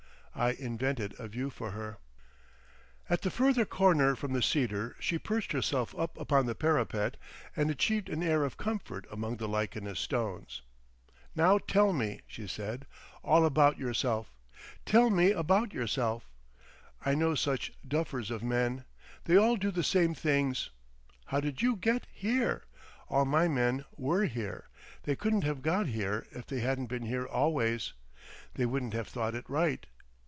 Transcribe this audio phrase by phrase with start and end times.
[0.33, 1.99] I invented a view for her.
[3.09, 7.17] At the further corner from the cedar she perched herself up upon the parapet
[7.53, 10.61] and achieved an air of comfort among the lichenous stones.
[11.35, 12.87] "Now tell me," she said,
[13.23, 14.31] "all about yourself.
[14.85, 16.31] Tell me about yourself;
[17.05, 18.85] I know such duffers of men!
[19.25, 20.69] They all do the same things.
[21.25, 22.63] How did you get—here?
[23.09, 24.69] All my men were here.
[25.03, 27.91] They couldn't have got here if they hadn't been here always.
[28.55, 29.85] They wouldn't have thought it right.